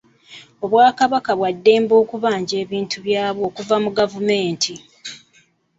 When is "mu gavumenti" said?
3.83-4.73